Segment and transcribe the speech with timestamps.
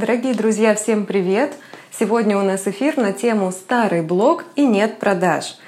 [0.00, 1.52] Дорогие друзья, всем привет!
[1.90, 5.58] Сегодня у нас эфир на тему «Старый блог и нет продаж».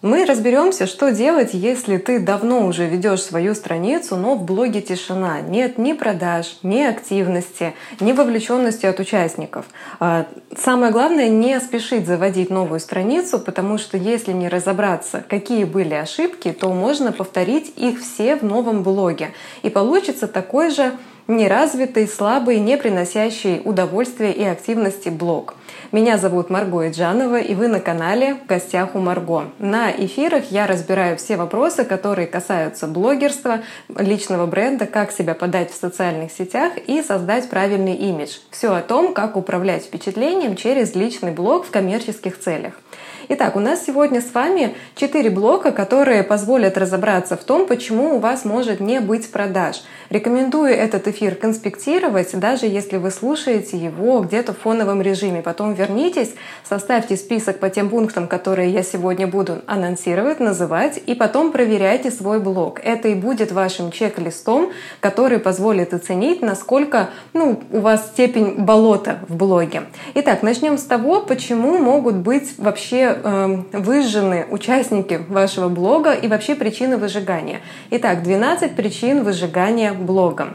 [0.00, 5.42] Мы разберемся, что делать, если ты давно уже ведешь свою страницу, но в блоге тишина.
[5.42, 9.66] Нет ни продаж, ни активности, ни вовлеченности от участников.
[10.00, 15.92] А, самое главное, не спешить заводить новую страницу, потому что если не разобраться, какие были
[15.92, 19.32] ошибки, то можно повторить их все в новом блоге.
[19.62, 20.92] И получится такой же
[21.28, 25.54] неразвитый, слабый, не приносящий удовольствия и активности блог.
[25.92, 29.44] Меня зовут Марго Иджанова, и вы на канале «В гостях у Марго».
[29.58, 33.60] На эфирах я разбираю все вопросы, которые касаются блогерства,
[33.94, 38.38] личного бренда, как себя подать в социальных сетях и создать правильный имидж.
[38.50, 42.72] Все о том, как управлять впечатлением через личный блог в коммерческих целях.
[43.28, 48.18] Итак, у нас сегодня с вами четыре блока, которые позволят разобраться в том, почему у
[48.18, 49.82] вас может не быть продаж.
[50.10, 55.40] Рекомендую этот эфир конспектировать, даже если вы слушаете его где-то в фоновом режиме.
[55.40, 56.34] Потом вернитесь,
[56.68, 62.40] составьте список по тем пунктам, которые я сегодня буду анонсировать, называть, и потом проверяйте свой
[62.40, 62.80] блог.
[62.82, 69.36] Это и будет вашим чек-листом, который позволит оценить, насколько ну, у вас степень болота в
[69.36, 69.84] блоге.
[70.14, 76.54] Итак, начнем с того, почему могут быть вообще э, выжжены участники вашего блога и вообще
[76.54, 77.60] причины выжигания.
[77.90, 80.54] Итак, 12 причин выжигания блога.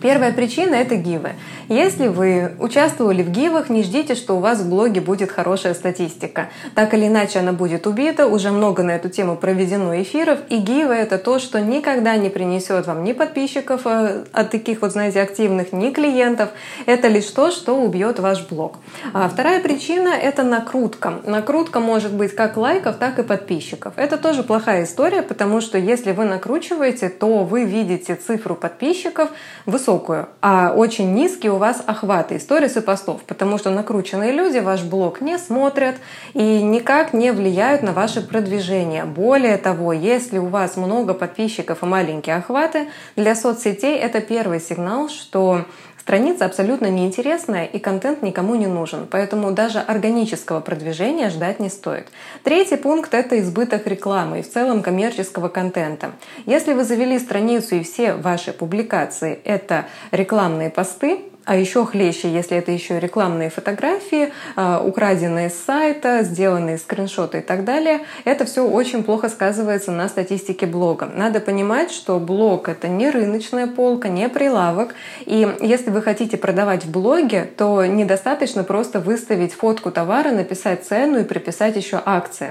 [0.00, 1.30] Первая причина– это гивы.
[1.68, 6.50] Если вы участвовали в гивах, не ждите, что у вас в блоге будет хорошая статистика.
[6.76, 10.94] Так или иначе она будет убита, уже много на эту тему проведено эфиров, и гивы–
[10.94, 15.72] это то, что никогда не принесет вам ни подписчиков э, от таких вот, знаете, активных,
[15.72, 16.50] ни клиентов.
[16.86, 18.76] Это лишь то, что убьет ваш блог.
[19.12, 21.14] А вторая причина– это накрутка.
[21.26, 23.94] Накрутка может быть как лайков, так и подписчиков.
[23.96, 29.30] Это тоже плохая история, потому что если вы накручиваете, то вы видите цифру подписчиков
[29.66, 34.58] высокую высокую, а очень низкие у вас охваты сторис и постов, потому что накрученные люди
[34.58, 35.94] ваш блог не смотрят
[36.34, 39.04] и никак не влияют на ваше продвижение.
[39.04, 45.08] Более того, если у вас много подписчиков и маленькие охваты, для соцсетей это первый сигнал,
[45.08, 45.64] что
[46.08, 52.06] Страница абсолютно неинтересная и контент никому не нужен, поэтому даже органического продвижения ждать не стоит.
[52.42, 56.12] Третий пункт– это избыток рекламы и в целом коммерческого контента.
[56.46, 62.58] Если вы завели страницу и все ваши публикации– это рекламные посты, а еще хлеще, если
[62.58, 68.00] это еще рекламные фотографии, а, украденные с сайта, сделанные скриншоты и так далее.
[68.26, 71.06] Это все очень плохо сказывается на статистике блога.
[71.06, 74.94] Надо понимать, что блог это не рыночная полка, не прилавок.
[75.24, 81.20] И если вы хотите продавать в блоге, то недостаточно просто выставить фотку товара, написать цену
[81.20, 82.50] и приписать еще акции.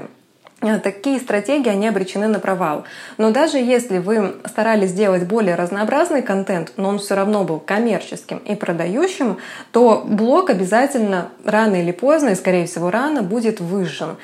[0.62, 2.85] Э, такие стратегии, они обречены на провал.
[3.18, 8.38] Но даже если вы старались сделать более разнообразный контент, но он все равно был коммерческим
[8.40, 9.38] и продающим,
[9.72, 14.17] то блог обязательно рано или поздно, и скорее всего рано, будет выжжен.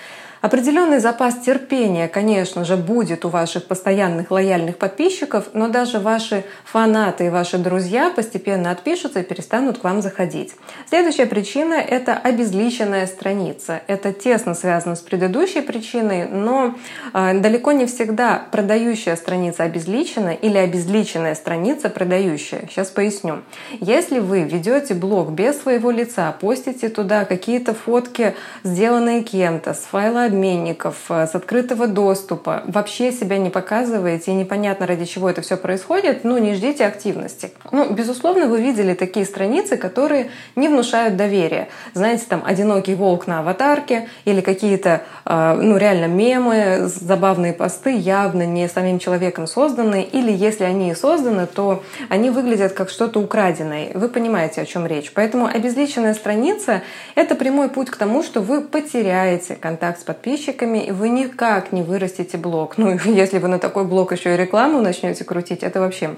[0.43, 7.27] Определенный запас терпения, конечно же, будет у ваших постоянных лояльных подписчиков, но даже ваши фанаты
[7.27, 10.53] и ваши друзья постепенно отпишутся и перестанут к вам заходить.
[10.89, 13.83] Следующая причина— это обезличенная страница.
[13.87, 16.75] Это тесно связано с предыдущей причиной, но
[17.13, 22.67] э, далеко не всегда продающая страница обезличена или обезличенная страница продающая.
[22.69, 23.43] Сейчас поясню.
[23.79, 30.32] Если вы ведете блог без своего лица, постите туда какие-то фотки, сделанные кем-то, с файла
[30.33, 35.57] обменников, э, с открытого доступа, вообще себя не показываете и непонятно ради чего это все
[35.57, 37.51] происходит, ну не ждите активности.
[37.71, 41.67] Ну, безусловно, вы видели такие страницы, которые не внушают доверия.
[41.93, 48.45] Знаете, там одинокий волк на аватарке или какие-то, э, ну реально мемы, забавные посты, явно
[48.45, 53.91] не самим человеком созданные, или если они и созданы, то они выглядят как что-то украденное.
[53.93, 55.11] Вы понимаете, о чем речь.
[55.13, 56.81] Поэтому обезличенная страница—
[57.16, 61.73] это прямой путь к тому, что вы потеряете контакт с подписчиками подписчиками, и вы никак
[61.73, 62.78] не вырастите блог.
[62.78, 66.16] Ну, если вы на такой блог еще и рекламу начнете крутить, это вообще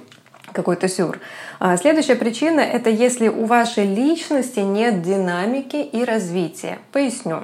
[0.53, 1.19] какой-то сюр.
[1.59, 6.77] А следующая причина– это если у вашей личности нет динамики и развития.
[6.91, 7.43] Поясню.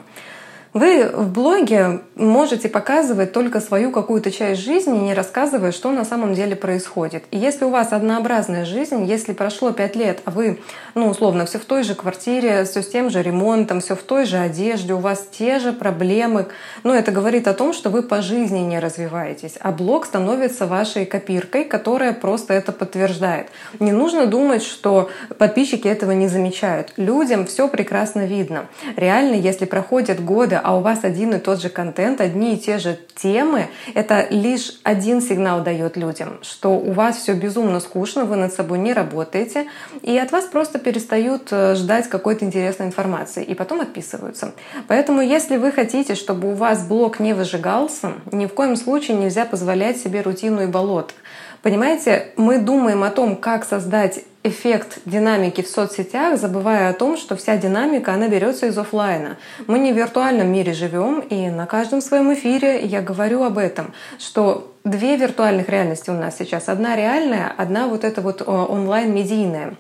[0.74, 6.34] Вы в блоге можете показывать только свою какую-то часть жизни, не рассказывая, что на самом
[6.34, 7.26] деле происходит.
[7.32, 10.62] И если у вас однообразная жизнь, если прошло пять лет, а вы,
[10.96, 14.24] ну, условно, все в той же квартире, все с тем же ремонтом, все в той
[14.26, 16.48] же одежде, у вас те же проблемы,
[16.84, 21.06] ну, это говорит о том, что вы по жизни не развиваетесь, а блог становится вашей
[21.06, 23.48] копиркой, которая просто это подтверждает.
[23.82, 26.94] Не нужно думать, что подписчики этого не замечают.
[26.96, 28.68] Людям все прекрасно видно.
[28.96, 32.78] Реально, если проходят годы, а у вас один и тот же контент, одни и те
[32.78, 38.36] же темы, это лишь один сигнал дает людям, что у вас все безумно скучно, вы
[38.36, 39.68] над собой не работаете,
[40.02, 44.54] и от вас просто перестают э, ждать какой-то интересной информации, и потом отписываются.
[44.88, 49.46] Поэтому, если вы хотите, чтобы у вас блог не выжигался, ни в коем случае нельзя
[49.46, 51.14] позволять себе рутину и болото.
[51.62, 57.36] Понимаете, мы думаем о том, как создать эффект динамики в соцсетях, забывая о том, что
[57.36, 59.38] вся динамика, она берется из офлайна.
[59.68, 63.94] Мы не в виртуальном мире живем, и на каждом своем эфире я говорю об этом,
[64.20, 66.70] что две виртуальных реальности у нас сейчас.
[66.70, 69.76] Одна реальная, одна вот эта вот онлайн-медийная.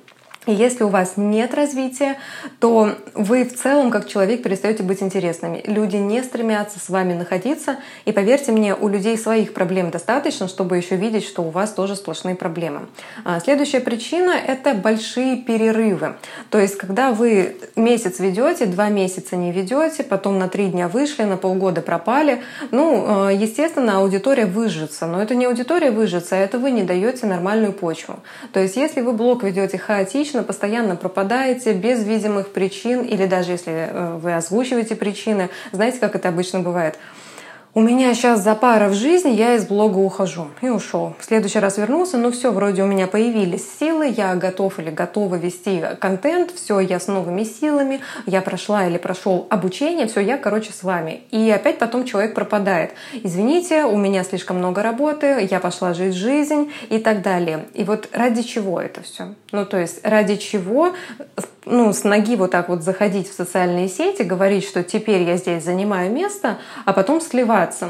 [0.47, 2.17] И если у вас нет развития,
[2.59, 5.61] то вы в целом как человек перестаете быть интересными.
[5.67, 7.77] Люди не стремятся с вами находиться.
[8.05, 11.95] И поверьте мне, у людей своих проблем достаточно, чтобы еще видеть, что у вас тоже
[11.95, 12.87] сплошные проблемы.
[13.23, 16.15] А следующая причина— это большие перерывы.
[16.49, 21.21] То есть, когда вы месяц ведете, два месяца не ведете, потом на три дня вышли,
[21.21, 22.41] на полгода пропали,
[22.71, 25.05] ну, э, естественно, аудитория выжжется.
[25.05, 28.21] Но это не аудитория выжжется, а это вы не даете нормальную почву.
[28.53, 33.51] То есть, если вы блог ведете хаотично, хаотично, постоянно пропадаете без видимых причин, или даже
[33.51, 36.97] если э, вы озвучиваете причины, знаете, как это обычно бывает–
[37.73, 40.49] у меня сейчас запара в жизни, я из блога ухожу.
[40.61, 41.13] И ушел.
[41.17, 45.35] В следующий раз вернулся, ну все, вроде у меня появились силы, я готов или готова
[45.35, 50.73] вести контент, все, я с новыми силами, я прошла или прошел обучение, все, я, короче,
[50.73, 51.21] с вами.
[51.31, 52.91] И опять потом человек пропадает.
[53.13, 57.67] Извините, у меня слишком много работы, я пошла жить жизнь и так далее.
[57.73, 59.33] И вот ради чего это все?
[59.51, 60.93] Ну, то есть ради чего
[61.65, 65.63] ну, с ноги вот так вот заходить в социальные сети, говорить, что теперь я здесь
[65.63, 67.89] занимаю место, а потом сливаться.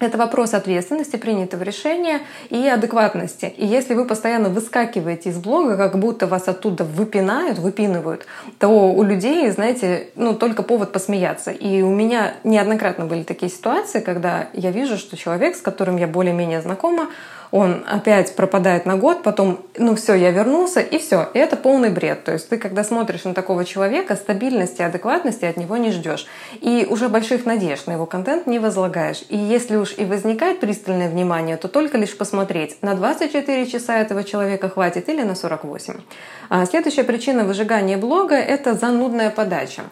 [0.00, 2.20] Это вопрос ответственности, принятого решения
[2.50, 3.54] и адекватности.
[3.56, 8.26] И если вы постоянно выскакиваете из блога, как будто вас оттуда выпинают, выпинывают,
[8.58, 11.52] то у людей, знаете, ну, только повод посмеяться.
[11.52, 16.08] И у меня неоднократно были такие ситуации, когда я вижу, что человек, с которым я
[16.08, 17.08] более-менее знакома,
[17.54, 21.28] он опять пропадает на год, потом, ну все, я вернулся, и все.
[21.34, 22.24] И это полный бред.
[22.24, 26.26] То есть ты, когда смотришь на такого человека, стабильности, адекватности от него не ждешь.
[26.60, 29.22] И уже больших надежд на его контент не возлагаешь.
[29.28, 34.24] И если уж и возникает пристальное внимание, то только лишь посмотреть, на 24 часа этого
[34.24, 35.94] человека хватит или на 48.
[36.48, 39.82] А следующая причина выжигания блога– это занудная подача.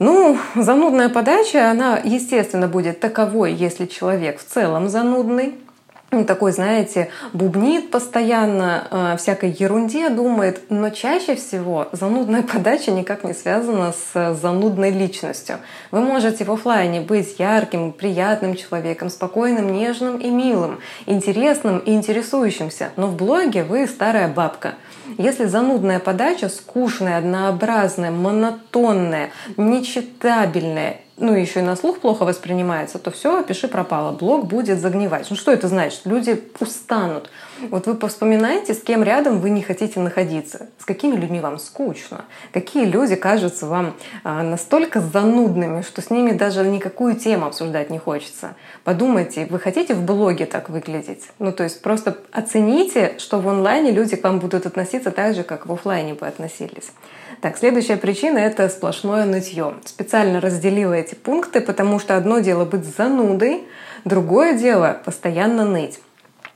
[0.00, 5.69] Ну, занудная подача, она, естественно, будет таковой, если человек в целом занудный, ну,
[6.10, 13.32] такой, знаете, бубнит постоянно, э, всякой ерунде думает, но чаще всего занудная подача никак не
[13.32, 15.58] связана с занудной личностью.
[15.92, 22.90] Вы можете в офлайне быть ярким, приятным человеком, спокойным, нежным и милым, интересным и интересующимся,
[22.96, 24.74] но в блоге вы старая бабка.
[25.16, 33.10] Если занудная подача скучная, однообразная, монотонная, нечитабельная, ну еще и на слух плохо воспринимается, то
[33.10, 35.26] все, пиши пропало, блог будет загнивать.
[35.30, 36.00] Ну что это значит?
[36.04, 37.30] Люди устанут.
[37.68, 42.24] Вот вы вспоминаете, с кем рядом вы не хотите находиться, с какими людьми вам скучно,
[42.52, 47.98] какие люди кажутся вам а, настолько занудными, что с ними даже никакую тему обсуждать не
[47.98, 48.54] хочется.
[48.84, 51.24] Подумайте, вы хотите в блоге так выглядеть?
[51.38, 55.42] Ну то есть просто оцените, что в онлайне люди к вам будут относиться так же,
[55.42, 56.92] как в офлайне бы относились.
[57.40, 59.74] Так, следующая причина— это сплошное нытье.
[59.84, 63.64] Специально разделила эти пункты, потому что одно дело быть занудой,
[64.04, 66.00] другое дело— постоянно ныть.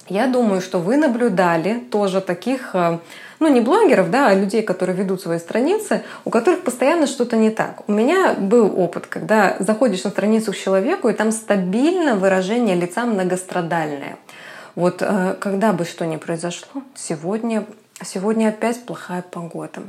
[0.09, 2.99] Я думаю, что вы наблюдали тоже таких, э,
[3.41, 7.51] ну не блогеров, да, а людей, которые ведут свои страницы, у которых постоянно что-то не
[7.51, 7.89] так.
[7.89, 13.07] У меня был опыт, когда заходишь на страницу к человеку, и там стабильно выражение лица
[13.07, 14.19] многострадальное.
[14.75, 17.65] Вот э, когда бы что ни произошло, сегодня
[18.03, 19.83] Сегодня опять плохая погода.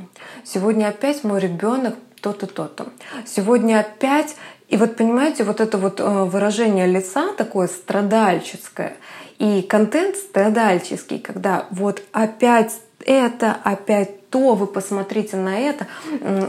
[0.44, 2.86] Сегодня опять мой ребенок то-то, то-то.
[3.26, 4.36] Сегодня опять...
[4.68, 8.96] И вот понимаете, вот это вот э, выражение лица такое страдальческое
[9.38, 12.72] и контент страдальческий, когда вот опять
[13.04, 15.86] это, опять то, вы посмотрите на это.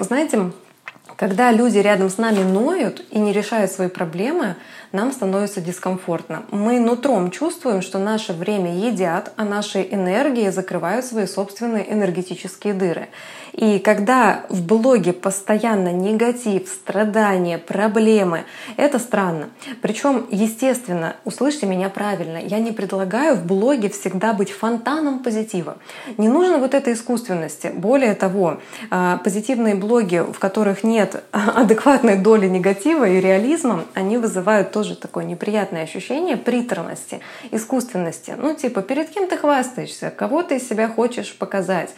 [0.01, 0.51] Знаете,
[1.15, 4.55] когда люди рядом с нами ноют и не решают свои проблемы,
[4.91, 6.45] нам становится дискомфортно.
[6.51, 13.09] Мы нутром чувствуем, что наше время едят, а наши энергии закрывают свои собственные энергетические дыры.
[13.57, 18.45] И когда в блоге постоянно негатив, страдания, проблемы,
[18.77, 19.49] это странно.
[19.81, 25.77] Причем, естественно, услышьте меня правильно, я не предлагаю в блоге всегда быть фонтаном позитива.
[26.17, 27.71] Не нужно вот этой искусственности.
[27.73, 28.59] Более того,
[28.91, 35.23] а, позитивные блоги, в которых нет адекватной доли негатива и реализма, они вызывают тоже такое
[35.23, 38.35] неприятное ощущение приторности, искусственности.
[38.37, 41.89] Ну, типа, перед кем ты хвастаешься, кого ты из себя хочешь показать.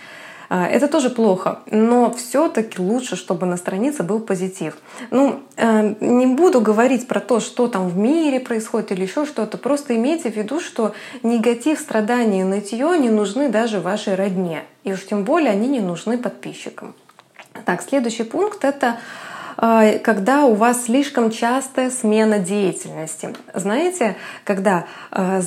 [0.50, 4.78] А, это тоже плохо, но все-таки лучше, чтобы на странице был позитив.
[5.12, 9.60] Ну, э, не буду говорить про то, что там в мире происходит или еще что-то.
[9.60, 14.64] Просто имейте в виду, что негатив, страдания и нытье не нужны даже вашей родне.
[14.84, 16.96] И уж тем более они не нужны подписчикам.
[17.66, 18.98] Так, следующий пункт— это
[19.58, 23.36] э, когда у вас слишком частая смена деятельности.
[23.54, 24.16] Знаете,
[24.46, 25.44] когда э,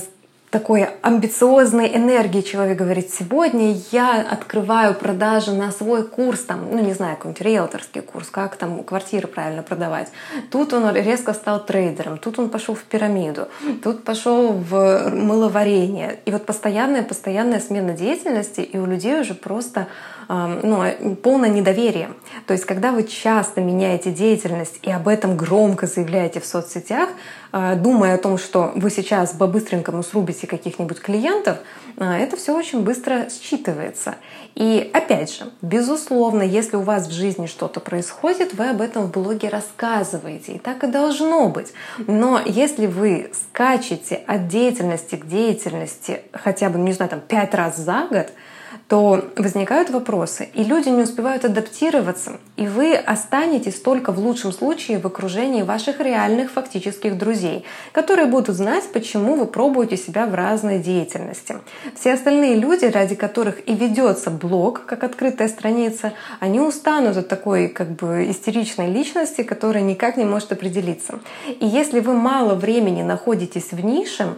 [0.52, 6.92] такой амбициозной энергии человек говорит, сегодня я открываю продажи на свой курс, там, ну не
[6.92, 10.12] знаю, какой-нибудь риэлторский курс, как там квартиры правильно продавать.
[10.50, 13.48] Тут он резко стал трейдером, тут он пошел в пирамиду,
[13.82, 16.18] тут пошел в мыловарение.
[16.26, 19.86] И вот постоянная, постоянная смена деятельности, и у людей уже просто
[20.62, 22.10] ну, полное недоверие.
[22.46, 27.10] То есть, когда вы часто меняете деятельность и об этом громко заявляете в соцсетях,
[27.54, 31.58] а, думая о том, что вы сейчас по-быстренькому срубите каких-нибудь клиентов,
[31.98, 34.14] а, это все очень быстро считывается.
[34.54, 39.10] И опять же, безусловно, если у вас в жизни что-то происходит, вы об этом в
[39.10, 40.52] блоге рассказываете.
[40.52, 41.74] И так и должно быть.
[42.06, 47.76] Но если вы скачете от деятельности к деятельности хотя бы, не знаю, там, пять раз
[47.76, 48.32] за год,
[48.92, 54.98] то возникают вопросы, и люди не успевают адаптироваться, и вы останетесь только в лучшем случае
[54.98, 60.78] в окружении ваших реальных фактических друзей, которые будут знать, почему вы пробуете себя в разной
[60.78, 61.56] деятельности.
[61.98, 67.68] Все остальные люди, ради которых и ведется блог, как открытая страница, они устанут от такой
[67.68, 71.18] как бы истеричной личности, которая никак не может определиться.
[71.48, 74.36] И если вы мало времени находитесь в нише,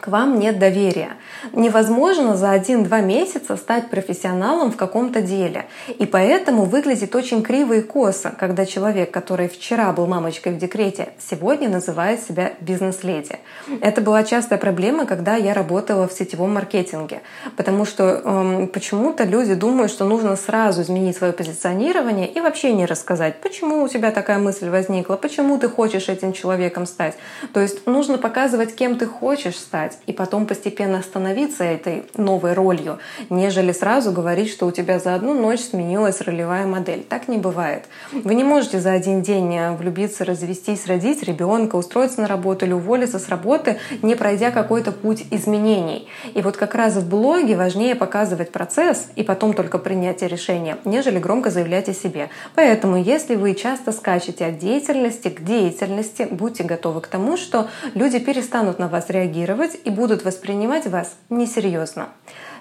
[0.00, 1.10] к вам нет доверия.
[1.52, 5.66] Невозможно за один-два месяца стать профессионалом в каком-то деле.
[5.98, 11.10] И поэтому выглядит очень криво и косо, когда человек, который вчера был мамочкой в декрете,
[11.18, 13.38] сегодня называет себя бизнес-леди.
[13.80, 17.22] Это была частая проблема, когда я работала в сетевом маркетинге.
[17.56, 22.84] Потому что эм, почему-то люди думают, что нужно сразу изменить свое позиционирование и вообще не
[22.84, 27.14] рассказать, почему у тебя такая мысль возникла, почему ты хочешь этим человеком стать.
[27.52, 32.54] То есть нужно показывать, кем ты хочешь стать играть и потом постепенно становиться этой новой
[32.54, 32.98] ролью,
[33.30, 37.04] нежели сразу говорить, что у тебя за одну ночь сменилась ролевая модель.
[37.08, 37.84] Так не бывает.
[38.12, 42.72] Вы не можете за один день э, влюбиться, развестись, родить ребенка, устроиться на работу или
[42.72, 46.08] уволиться с работы, не пройдя какой-то путь изменений.
[46.34, 51.18] И вот как раз в блоге важнее показывать процесс и потом только принятие решения, нежели
[51.18, 52.28] громко заявлять о себе.
[52.54, 58.18] Поэтому, если вы часто скачете от деятельности к деятельности, будьте готовы к тому, что люди
[58.18, 62.08] перестанут на вас реагировать, и будут воспринимать вас несерьезно.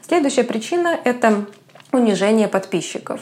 [0.08, 1.46] Следующая причина— это
[1.92, 3.22] унижение подписчиков.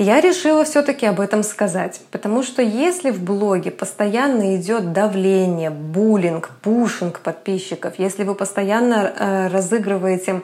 [0.00, 6.50] Я решила все-таки об этом сказать, потому что если в блоге постоянно идет давление, буллинг,
[6.62, 10.42] пушинг подписчиков, если вы постоянно э, разыгрываете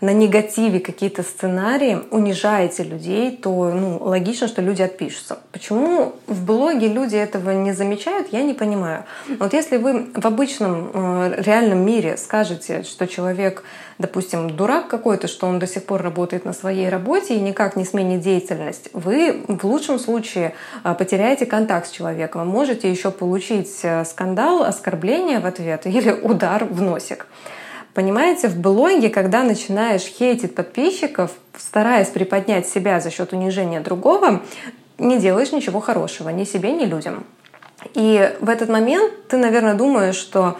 [0.00, 5.38] на негативе какие-то сценарии, унижаете людей, то ну, логично, что люди отпишутся.
[5.52, 9.04] Почему в блоге люди этого не замечают, я не понимаю.
[9.38, 13.64] Вот если вы в обычном э, реальном мире скажете, что человек,
[13.98, 17.84] допустим, дурак какой-то, что он до сих пор работает на своей работе и никак не
[17.84, 22.46] сменит деятельность, вы в лучшем случае э, потеряете контакт с человеком.
[22.48, 27.26] Можете еще получить э, скандал, оскорбление в ответ или удар в носик.
[27.96, 34.42] Понимаете, в блоге, когда начинаешь хейтить подписчиков, стараясь приподнять себя за счет унижения другого,
[34.98, 37.24] не делаешь ничего хорошего ни себе, ни людям.
[37.94, 40.58] И в этот момент ты, наверное, думаешь, что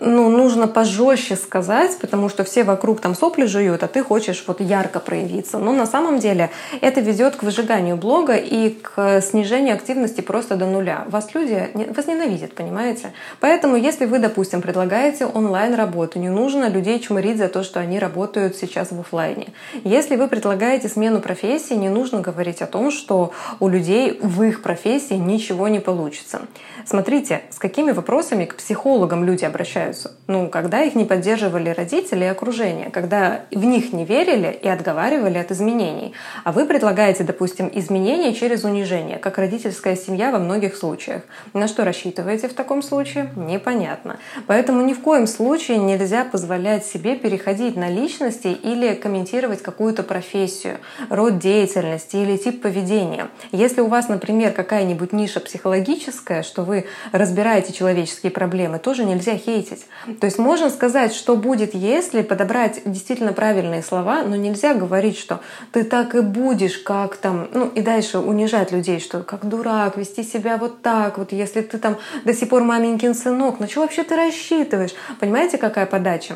[0.00, 4.60] ну, нужно пожестче сказать, потому что все вокруг там сопли жуют, а ты хочешь вот
[4.60, 5.58] ярко проявиться.
[5.58, 10.66] Но на самом деле это ведет к выжиганию блога и к снижению активности просто до
[10.66, 11.04] нуля.
[11.08, 13.12] Вас люди возненавидят, понимаете?
[13.38, 18.56] Поэтому, если вы, допустим, предлагаете онлайн-работу, не нужно людей чмырить за то, что они работают
[18.56, 19.48] сейчас в офлайне.
[19.84, 24.62] Если вы предлагаете смену профессии, не нужно говорить о том, что у людей в их
[24.62, 26.42] профессии ничего не получится.
[26.84, 29.83] Смотрите, с какими вопросами к психологам люди обращаются.
[30.26, 35.38] Ну, когда их не поддерживали родители и окружение, когда в них не верили и отговаривали
[35.38, 36.14] от изменений.
[36.44, 41.22] А вы предлагаете, допустим, изменения через унижение, как родительская семья во многих случаях.
[41.52, 43.30] На что рассчитываете в таком случае?
[43.36, 44.18] Непонятно.
[44.46, 50.78] Поэтому ни в коем случае нельзя позволять себе переходить на личности или комментировать какую-то профессию,
[51.10, 53.28] род деятельности или тип поведения.
[53.52, 59.73] Если у вас, например, какая-нибудь ниша психологическая, что вы разбираете человеческие проблемы, тоже нельзя хейтить.
[60.20, 65.40] То есть можно сказать, что будет, если подобрать действительно правильные слова, но нельзя говорить, что
[65.72, 70.22] ты так и будешь, как там, ну и дальше унижать людей, что как дурак, вести
[70.22, 74.04] себя вот так, вот если ты там до сих пор маменькин сынок, на что вообще
[74.04, 74.94] ты рассчитываешь?
[75.20, 76.34] Понимаете, какая подача?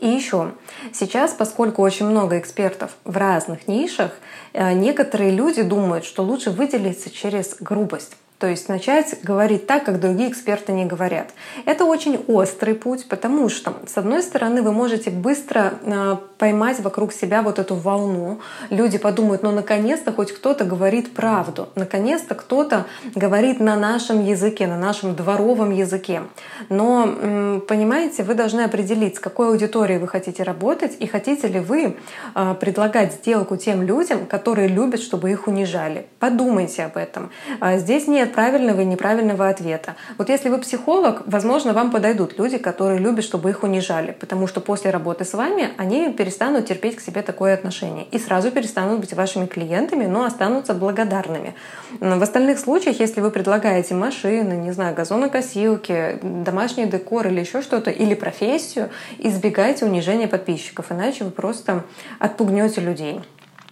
[0.00, 0.52] И еще,
[0.92, 4.12] сейчас, поскольку очень много экспертов в разных нишах,
[4.52, 8.16] э, некоторые люди думают, что лучше выделиться через грубость.
[8.38, 11.30] То есть начать говорить так, как другие эксперты не говорят.
[11.64, 17.12] Это очень острый путь, потому что, с одной стороны, вы можете быстро э, поймать вокруг
[17.12, 18.38] себя вот эту волну.
[18.70, 21.68] Люди подумают, ну, наконец-то хоть кто-то говорит правду.
[21.74, 26.22] Наконец-то кто-то говорит на нашем языке, на нашем дворовом языке.
[26.68, 31.96] Но, понимаете, вы должны определить, с какой аудиторией вы хотите работать и хотите ли вы
[32.36, 36.06] э, предлагать сделку тем людям, которые любят, чтобы их унижали.
[36.20, 37.30] Подумайте об этом.
[37.58, 39.96] А здесь нет нет правильного и неправильного ответа.
[40.18, 44.60] Вот если вы психолог, возможно, вам подойдут люди, которые любят, чтобы их унижали, потому что
[44.60, 49.14] после работы с вами они перестанут терпеть к себе такое отношение и сразу перестанут быть
[49.14, 51.54] вашими клиентами, но останутся благодарными.
[52.00, 57.90] В остальных случаях, если вы предлагаете машины, не знаю, газонокосилки, домашний декор или еще что-то,
[57.90, 61.84] или профессию, избегайте унижения подписчиков, иначе вы просто
[62.18, 63.20] отпугнете людей.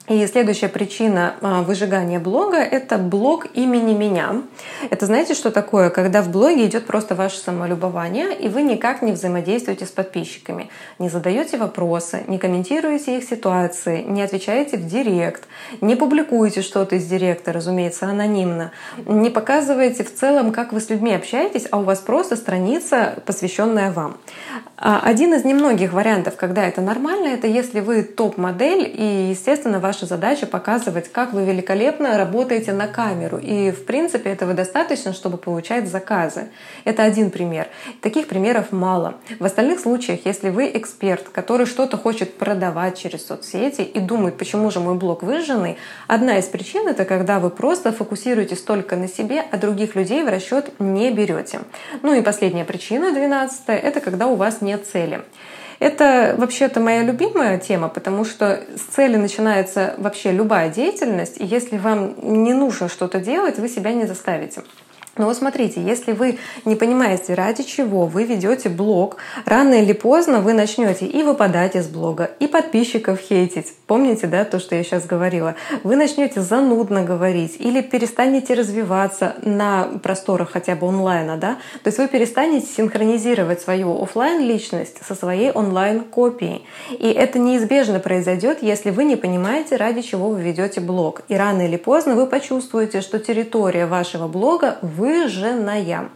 [0.09, 4.43] И следующая причина а, выжигания блога– это блог имени меня.
[4.89, 5.91] Это знаете, что такое?
[5.91, 10.71] Когда в блоге идет просто ваше самолюбование, и вы никак не взаимодействуете с подписчиками,
[11.01, 15.49] не задаете вопросы, не комментируете их ситуации, не отвечаете в директ,
[15.81, 18.71] не публикуете что-то из директа, разумеется, анонимно,
[19.07, 23.91] не показываете в целом, как вы с людьми общаетесь, а у вас просто страница, посвященная
[23.91, 24.19] вам.
[24.77, 29.96] А, один из немногих вариантов, когда это нормально, это если вы топ-модель, и, естественно, ваш
[29.97, 33.39] ваша задача показывать, как вы великолепно работаете на камеру.
[33.39, 36.49] И, в принципе, этого достаточно, чтобы получать заказы.
[36.85, 37.67] Это один пример.
[38.03, 39.15] Таких примеров мало.
[39.41, 44.71] В остальных случаях, если вы эксперт, который что-то хочет продавать через соцсети и думает, почему
[44.71, 49.43] же мой блог выжженный, одна из причин— это когда вы просто фокусируетесь только на себе,
[49.51, 51.61] а других людей в расчет не берете.
[52.03, 55.23] Ну и последняя причина, двенадцатая, это когда у вас нет цели.
[55.79, 61.77] Это вообще-то моя любимая тема, потому что с цели начинается вообще любая деятельность, и если
[61.79, 64.63] вам не нужно что-то делать, вы себя не заставите.
[65.19, 70.41] Но вот смотрите, если вы не понимаете, ради чего вы ведете блог, рано или поздно
[70.41, 73.73] вы начнете и выпадать из блога, и подписчиков хейтить.
[73.87, 75.55] Помните, да, то, что я сейчас говорила?
[75.85, 81.57] Вы начнете занудно говорить или перестанете развиваться на просторах хотя бы онлайна, да?
[81.83, 86.67] То есть вы перестанете синхронизировать свою офлайн личность со своей онлайн копией.
[86.91, 91.23] И это неизбежно произойдет, если вы не понимаете, ради чего вы ведете блог.
[91.29, 96.09] И рано или поздно вы почувствуете, что территория вашего блога вы выжженная.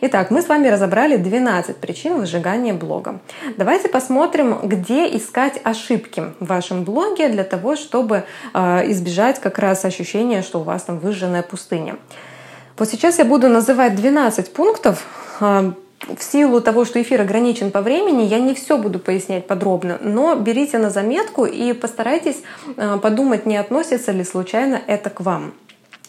[0.00, 3.20] Итак, мы с вами разобрали 12 причин выжигания блога.
[3.56, 9.84] Давайте посмотрим, где искать ошибки в вашем блоге для того, чтобы э, избежать как раз
[9.84, 11.96] ощущения, что у вас там выжженная пустыня.
[12.78, 15.04] Вот сейчас я буду называть 12 пунктов,
[15.40, 15.72] э,
[16.16, 20.36] в силу того, что эфир ограничен по времени, я не все буду пояснять подробно, но
[20.36, 22.42] берите на заметку и постарайтесь
[22.76, 25.54] э, подумать, не относится ли случайно это к вам.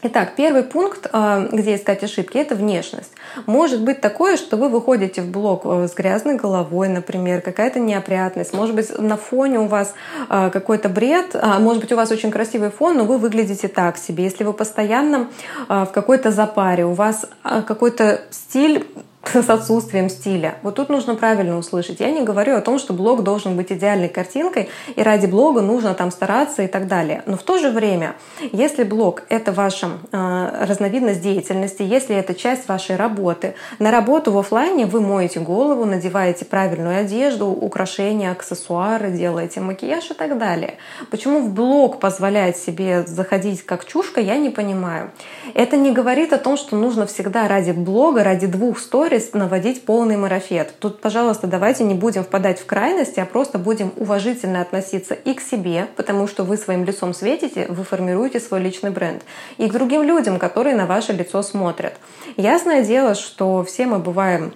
[0.03, 3.11] Итак, первый пункт, а, где искать ошибки, это внешность.
[3.47, 8.53] Может быть такое, что вы выходите в блог э, с грязной головой, например, какая-то неопрятность,
[8.53, 9.95] может быть на фоне у вас
[10.29, 13.97] а, какой-то бред, а, может быть у вас очень красивый фон, но вы выглядите так
[13.97, 14.25] себе.
[14.25, 15.29] Если вы постоянно
[15.67, 18.85] в какой-то запаре, у вас какой-то стиль
[19.33, 20.55] с отсутствием стиля.
[20.63, 21.99] Вот тут нужно правильно услышать.
[21.99, 25.93] Я не говорю о том, что блог должен быть идеальной картинкой, и ради блога нужно
[25.93, 27.23] там стараться и так далее.
[27.25, 28.15] Но в то же время,
[28.51, 34.37] если блог— это ваша э, разновидность деятельности, если это часть вашей работы, на работу в
[34.37, 40.75] офлайне вы моете голову, надеваете правильную одежду, украшения, аксессуары, делаете макияж и так далее.
[41.11, 45.11] Почему в блог позволяет себе заходить как чушка, я не понимаю.
[45.53, 49.85] Это не говорит о том, что нужно всегда ради блога, ради двух сторис сторис наводить
[49.85, 50.73] полный марафет.
[50.79, 55.41] Тут, пожалуйста, давайте не будем впадать в крайности, а просто будем уважительно относиться и к
[55.41, 59.23] себе, потому что вы своим лицом светите, вы формируете свой личный бренд,
[59.57, 61.93] и к другим людям, которые на ваше лицо смотрят.
[62.35, 64.53] Ясное дело, что все мы бываем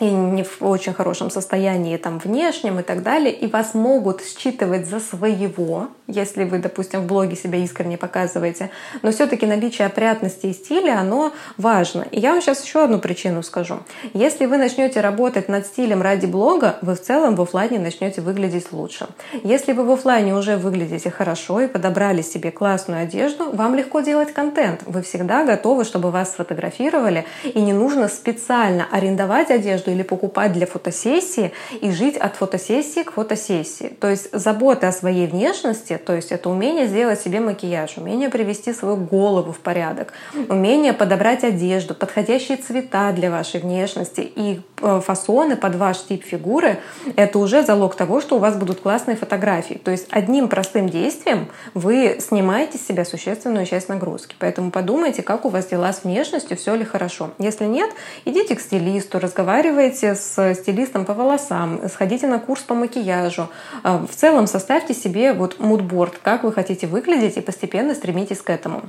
[0.00, 4.86] и не в очень хорошем состоянии там внешнем и так далее, и вас могут считывать
[4.86, 8.70] за своего, если вы, допустим, в блоге себя искренне показываете,
[9.02, 12.06] но все-таки наличие опрятности и стиля, оно важно.
[12.10, 13.80] И я вам сейчас еще одну причину скажу.
[14.14, 18.72] Если вы начнете работать над стилем ради блога, вы в целом в офлайне начнете выглядеть
[18.72, 19.06] лучше.
[19.44, 24.32] Если вы в офлайне уже выглядите хорошо и подобрали себе классную одежду, вам легко делать
[24.32, 24.80] контент.
[24.86, 30.66] Вы всегда готовы, чтобы вас сфотографировали, и не нужно специально арендовать одежду или покупать для
[30.66, 33.96] фотосессии и жить от фотосессии к фотосессии.
[34.00, 38.72] То есть забота о своей внешности, то есть это умение сделать себе макияж, умение привести
[38.72, 40.12] свою голову в порядок,
[40.48, 46.78] умение подобрать одежду, подходящие цвета для вашей внешности и э, фасоны под ваш тип фигуры,
[47.16, 49.74] это уже залог того, что у вас будут классные фотографии.
[49.74, 54.34] То есть одним простым действием вы снимаете с себя существенную часть нагрузки.
[54.38, 57.30] Поэтому подумайте, как у вас дела с внешностью, все ли хорошо.
[57.38, 57.90] Если нет,
[58.24, 59.79] идите к стилисту, разговаривайте
[60.14, 63.48] с стилистом по волосам, сходите на курс по макияжу.
[63.82, 68.50] А, в целом составьте себе вот мудборд, как вы хотите выглядеть и постепенно стремитесь к
[68.50, 68.82] этому.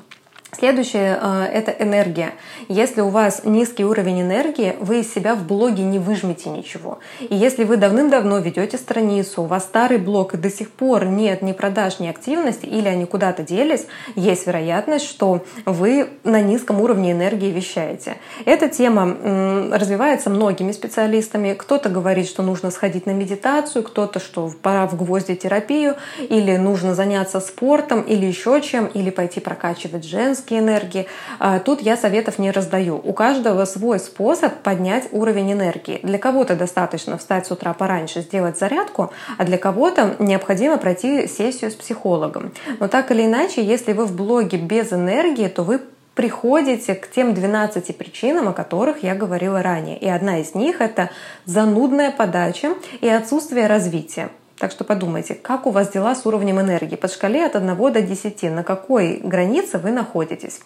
[0.54, 2.34] Следующее э,— это энергия.
[2.68, 7.00] Если у вас низкий уровень энергии, вы из себя в блоге не выжмете ничего.
[7.22, 11.42] И если вы давным-давно ведете страницу, у вас старый блог и до сих пор нет
[11.42, 17.14] ни продаж, ни активности, или они куда-то делись, есть вероятность, что вы на низком уровне
[17.14, 18.18] энергии вещаете.
[18.44, 21.54] Эта тема развивается многими специалистами.
[21.54, 27.40] Кто-то говорит, что нужно сходить на медитацию, кто-то, что пора в гвоздитерапию, или нужно заняться
[27.40, 31.08] спортом, или еще чем, или пойти прокачивать женское женские энергии.
[31.40, 33.00] А, тут я советов не раздаю.
[33.04, 36.00] У каждого свой способ поднять уровень энергии.
[36.04, 41.72] Для кого-то достаточно встать с утра пораньше, сделать зарядку, а для кого-то необходимо пройти сессию
[41.72, 42.52] с психологом.
[42.80, 45.80] Но так или иначе, если вы в блоге без энергии, то вы
[46.16, 49.98] приходите к тем 12 причинам, о которых я говорила ранее.
[49.98, 51.10] И одна из них— это
[51.46, 54.30] занудная подача и отсутствие развития.
[54.62, 56.96] Так что подумайте, как у вас дела с уровнем энергии?
[56.96, 60.60] По шкале от 1 до 10, на какой границе вы находитесь.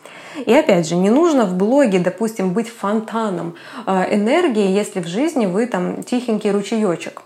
[0.46, 3.56] И опять же, не нужно в блоге, допустим, быть фонтаном
[3.88, 7.22] э, энергии, если в жизни вы там тихенький ручеечек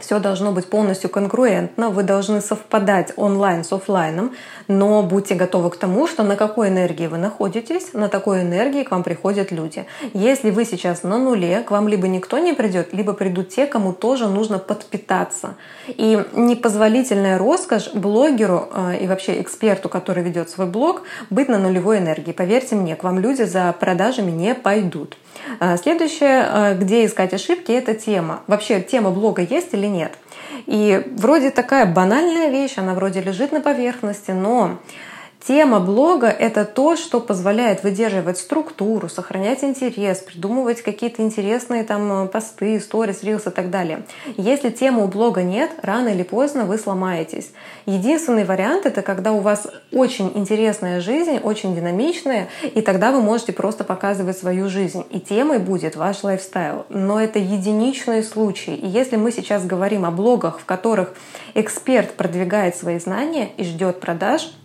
[0.00, 4.32] все должно быть полностью конкурентно, вы должны совпадать онлайн с офлайном,
[4.68, 8.90] но будьте готовы к тому, что на какой энергии вы находитесь, на такой энергии к
[8.90, 9.86] вам приходят люди.
[10.12, 13.92] Если вы сейчас на нуле, к вам либо никто не придет, либо придут те, кому
[13.92, 15.56] тоже нужно подпитаться.
[15.88, 21.98] И непозволительная роскошь блогеру э, и вообще эксперту, который ведет свой блог, быть на нулевой
[21.98, 22.32] энергии.
[22.32, 25.16] Поверьте мне, к вам люди за продажами не пойдут.
[25.58, 28.42] А, следующее, а, где искать ошибки, это тема.
[28.46, 30.16] Вообще тема блога есть или нет?
[30.66, 34.78] И вроде такая банальная вещь, она вроде лежит на поверхности, но
[35.46, 42.28] Тема блога— это то, что позволяет выдерживать структуру, сохранять интерес, придумывать какие-то интересные там э,
[42.28, 44.02] посты, сторис, рилс и так далее.
[44.36, 47.52] Если темы у блога нет, рано или поздно вы сломаетесь.
[47.86, 53.54] Единственный вариант— это когда у вас очень интересная жизнь, очень динамичная, и тогда вы можете
[53.54, 55.04] просто показывать свою жизнь.
[55.10, 56.84] И темой будет ваш лайфстайл.
[56.90, 58.74] Но это единичные случаи.
[58.74, 61.14] И если мы сейчас говорим о блогах, в которых
[61.54, 64.52] эксперт продвигает свои знания и ждет продаж—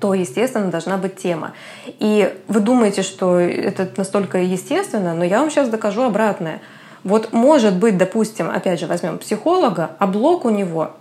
[0.00, 1.52] то, естественно, должна быть тема.
[1.98, 6.60] И вы думаете, что это настолько естественно, но я вам сейчас докажу обратное.
[7.04, 10.92] Вот может быть, допустим, опять же возьмем психолога, а блок у него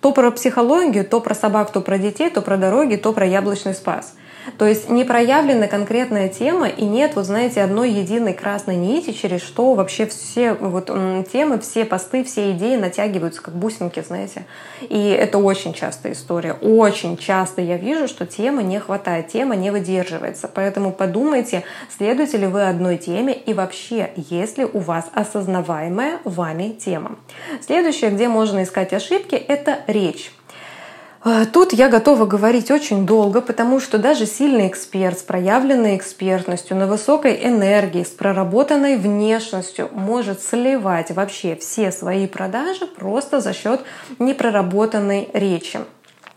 [0.00, 3.74] то про психологию, то про собак, то про детей, то про дороги, то про яблочный
[3.74, 4.14] спас–
[4.56, 9.42] то есть не проявлена конкретная тема и нет, вот знаете, одной единой красной нити, через
[9.42, 10.86] что вообще все вот
[11.30, 14.46] темы, все посты, все идеи натягиваются как бусинки, знаете.
[14.80, 16.54] И это очень частая история.
[16.54, 20.48] Очень часто я вижу, что темы не хватает, тема не выдерживается.
[20.48, 21.64] Поэтому подумайте,
[21.96, 27.16] следуете ли вы одной теме и вообще, есть ли у вас осознаваемая вами тема.
[27.60, 30.32] Следующее, где можно искать ошибки, это речь.
[31.30, 36.74] А, тут я готова говорить очень долго, потому что даже сильный эксперт с проявленной экспертностью,
[36.74, 43.82] на высокой энергии, с проработанной внешностью может сливать вообще все свои продажи просто за счет
[44.18, 45.80] непроработанной речи.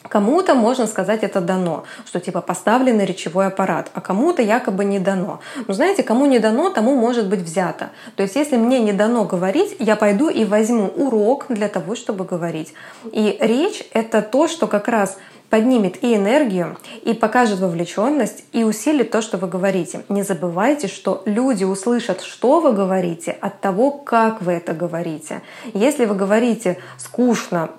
[0.08, 5.42] Кому-то, можно сказать, это дано, что типа поставленный речевой аппарат, а кому-то якобы не дано.
[5.68, 7.92] Но знаете, кому не дано, тому может быть взято.
[8.16, 12.26] То есть если мне не дано говорить, я пойду и возьму урок для того, чтобы
[12.26, 12.74] говорить.
[13.12, 15.18] И речь— это то, что как раз
[15.52, 20.04] поднимет и энергию, и покажет вовлеченность, и усилит то, что вы говорите.
[20.08, 25.42] Не забывайте, что люди услышат, что вы говорите, от того, как вы это говорите.
[25.74, 27.70] Если вы говорите скучно,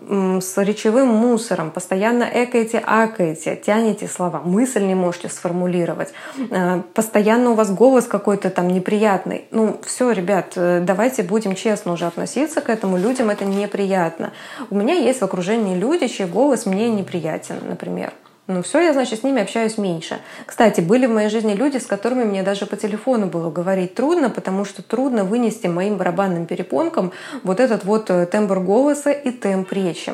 [0.41, 6.13] с речевым мусором, постоянно экаете, акаете, тянете слова, мысль не можете сформулировать,
[6.51, 11.93] э, постоянно у вас голос какой-то там неприятный, ну все, ребят, э, давайте будем честно
[11.93, 14.33] уже относиться к этому, людям это неприятно.
[14.69, 18.13] У меня есть в окружении люди, чей голос мне неприятен например.
[18.49, 20.19] Ну все, я, значит, с ними общаюсь меньше.
[20.47, 24.31] Кстати, были в моей жизни люди, с которыми мне даже по телефону было говорить трудно,
[24.31, 27.13] потому что трудно вынести моим барабанным перепонкам
[27.45, 30.13] вот этот вот э, тембр голоса и темп речи.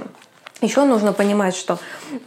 [0.61, 1.79] Еще нужно понимать, что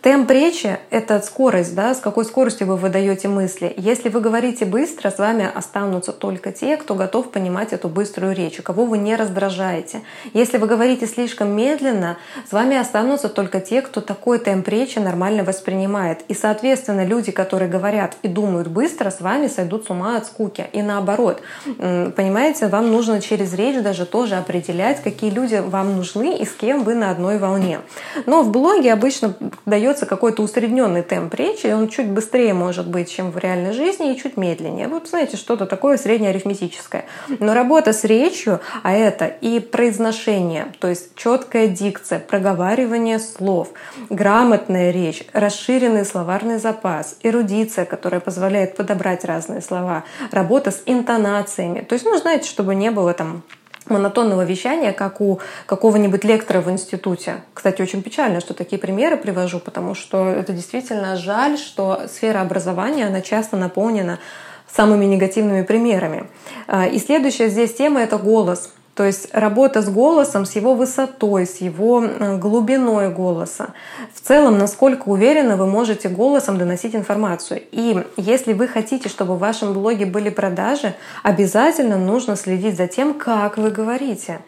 [0.02, 3.74] темп речи— это скорость, да, с какой скоростью вы выдаете мысли.
[3.76, 8.62] Если вы говорите быстро, с вами останутся только те, кто готов понимать эту быструю речь,
[8.62, 10.04] кого вы не раздражаете.
[10.34, 12.18] Если вы говорите слишком медленно,
[12.48, 16.22] с вами останутся только те, кто такой темп речи нормально воспринимает.
[16.30, 20.68] И, соответственно, люди, которые говорят и думают быстро, с вами сойдут с ума от скуки.
[20.72, 26.46] И наоборот, понимаете, вам нужно через речь даже тоже определять, какие люди вам нужны и
[26.46, 27.82] с кем вы на одной волне.
[28.26, 29.34] Но в блоге обычно
[29.66, 34.18] дается какой-то усредненный темп речи, он чуть быстрее может быть, чем в реальной жизни, и
[34.18, 34.88] чуть медленнее.
[34.88, 37.06] Вот знаете, что-то такое среднеарифметическое.
[37.40, 43.70] Но работа с речью, а это и произношение, то есть четкая дикция, проговаривание слов,
[44.10, 51.82] грамотная речь, расширенный словарный запас, эрудиция, которая позволяет подобрать разные слова, работа с интонациями.
[51.82, 53.44] То есть, ну, знаете, чтобы не было там
[53.88, 57.44] монотонного вещания, как у какого-нибудь лектора в институте.
[57.54, 63.08] Кстати, очень печально, что такие примеры привожу, потому что это действительно жаль, что сфера образования,
[63.08, 64.20] она часто наполнена
[64.68, 66.30] самыми негативными примерами.
[66.68, 71.46] А, и следующая здесь тема— это голос— то есть работа с голосом, с его высотой,
[71.46, 72.04] с его
[72.38, 73.74] глубиной голоса.
[74.14, 77.62] В целом, насколько уверенно вы можете голосом доносить информацию.
[77.72, 83.14] И если вы хотите, чтобы в вашем блоге были продажи, обязательно нужно следить за тем,
[83.14, 84.40] как вы говорите.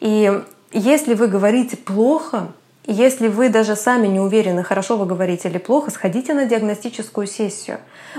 [0.00, 0.30] И
[0.72, 2.48] если вы говорите плохо,
[2.86, 7.78] если вы даже сами не уверены, хорошо вы говорите или плохо, сходите на диагностическую сессию.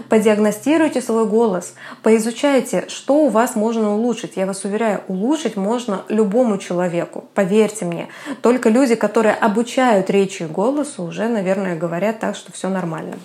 [0.10, 4.34] Подиагностируйте свой голос, поизучайте, что у вас можно улучшить.
[4.36, 8.10] Я вас уверяю, улучшить можно любому человеку, поверьте мне.
[8.42, 13.16] Только люди, которые обучают речи и голосу, уже, наверное, говорят так, что все нормально.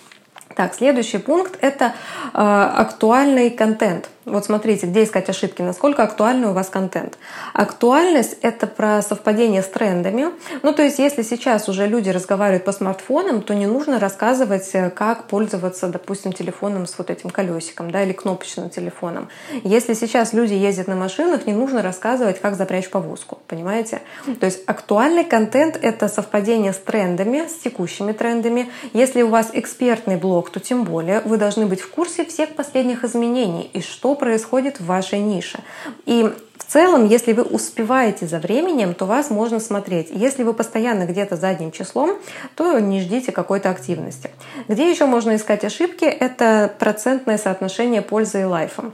[0.55, 4.11] Так, следующий пункт— это э, актуальный контент.
[4.25, 7.19] Вот смотрите, где искать ошибки, насколько актуальный у вас контент.
[7.55, 10.27] Актуальность— это про совпадение с трендами.
[10.63, 14.91] Ну, то есть, если сейчас уже люди разговаривают по смартфонам, то не нужно рассказывать, э,
[14.91, 19.29] как пользоваться, допустим, телефоном с вот этим колесиком, да, или кнопочным телефоном.
[19.65, 24.03] Если сейчас люди ездят на машинах, не нужно рассказывать, как запрячь повозку, понимаете?
[24.39, 28.71] То есть, актуальный контент— это совпадение с трендами, с текущими трендами.
[28.93, 33.03] Если у вас экспертный блог, то тем более вы должны быть в курсе всех последних
[33.03, 35.59] изменений и что происходит в вашей нише.
[36.07, 36.33] И
[36.73, 40.09] целом, если вы успеваете за временем, то вас можно смотреть.
[40.11, 42.17] Если вы постоянно где-то задним числом,
[42.55, 44.31] то не ждите какой-то активности.
[44.69, 46.05] Где еще можно искать ошибки?
[46.05, 48.85] Это процентное соотношение пользы и лайфа.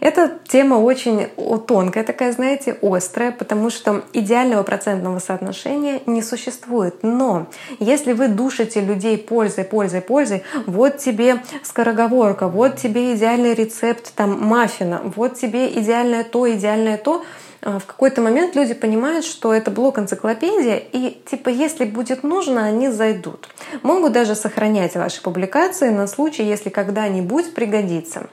[0.00, 1.26] Эта тема очень
[1.66, 7.02] тонкая, такая, знаете, острая, потому что идеального процентного соотношения не существует.
[7.02, 7.46] Но
[7.78, 14.38] если вы душите людей пользой, пользой, пользой, вот тебе скороговорка, вот тебе идеальный рецепт там
[14.40, 17.15] маффина, вот тебе идеальное то, идеальное то,
[17.62, 22.64] а, в какой-то момент люди понимают, что это блок энциклопедия, и типа если будет нужно,
[22.64, 23.48] они зайдут.
[23.82, 28.28] Могут даже сохранять ваши публикации на случай, если когда-нибудь пригодится.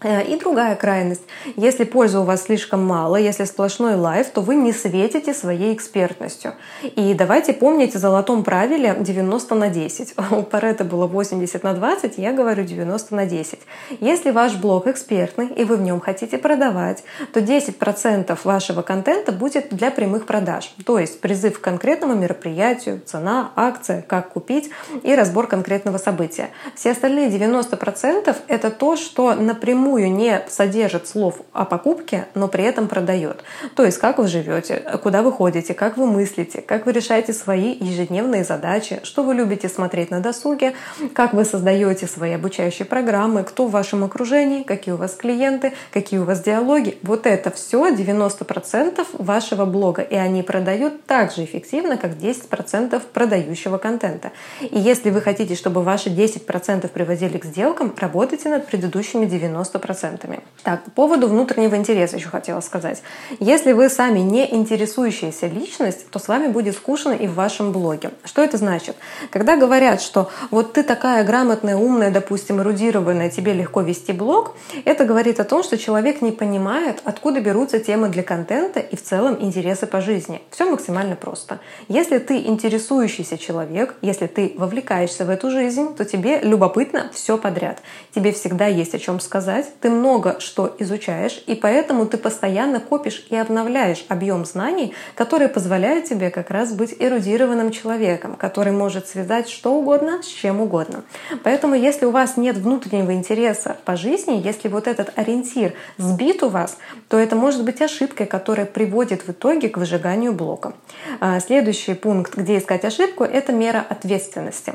[0.00, 1.22] Э, и другая крайность.
[1.56, 6.54] Если пользы у вас слишком мало, если сплошной лайф, то вы не светите своей экспертностью.
[6.82, 10.14] И давайте помнить о золотом правиле 90 на 10.
[10.30, 13.58] У Парета было 80 на 20, я говорю 90 на 10.
[14.00, 19.70] Если ваш блог экспертный и вы в нем хотите продавать, то 10% вашего контента будет
[19.70, 20.74] для прямых продаж.
[20.86, 24.70] То есть призыв к конкретному мероприятию, цена, акция, как купить
[25.02, 26.50] и разбор конкретного события.
[26.76, 32.64] Все остальные 90% это то, что напрямую напрямую не содержит слов о покупке, но при
[32.64, 33.42] этом продает.
[33.74, 37.74] То есть как вы живете, куда вы ходите, как вы мыслите, как вы решаете свои
[37.80, 40.74] ежедневные задачи, что вы любите смотреть на досуге,
[41.14, 46.20] как вы создаете свои обучающие программы, кто в вашем окружении, какие у вас клиенты, какие
[46.20, 46.98] у вас диалоги.
[47.02, 53.78] Вот это все 90% вашего блога, и они продают так же эффективно, как 10% продающего
[53.78, 54.32] контента.
[54.60, 59.77] И если вы хотите, чтобы ваши 10% приводили к сделкам, работайте над предыдущими 90%.
[59.78, 60.40] 90%.
[60.64, 63.02] Так, по поводу внутреннего интереса еще хотела сказать.
[63.40, 68.10] Если вы сами не интересующаяся личность, то с вами будет скучно и в вашем блоге.
[68.24, 68.96] Что это значит?
[69.30, 75.04] Когда говорят, что вот ты такая грамотная, умная, допустим, эрудированная, тебе легко вести блог, это
[75.04, 79.38] говорит о том, что человек не понимает, откуда берутся темы для контента и в целом
[79.40, 80.42] интересы по жизни.
[80.50, 81.60] Все максимально просто.
[81.88, 87.80] Если ты интересующийся человек, если ты вовлекаешься в эту жизнь, то тебе любопытно все подряд.
[88.14, 93.26] Тебе всегда есть о чем сказать, ты много что изучаешь, и поэтому ты постоянно копишь
[93.30, 99.48] и обновляешь объем знаний, которые позволяют тебе как раз быть эрудированным человеком, который может связать
[99.48, 101.04] что угодно с чем угодно.
[101.44, 106.48] Поэтому если у вас нет внутреннего интереса по жизни, если вот этот ориентир сбит у
[106.48, 106.78] вас,
[107.08, 110.74] то это может быть ошибкой, которая приводит в итоге к выжиганию блока.
[111.20, 114.74] А, следующий пункт, где искать ошибку, это мера ответственности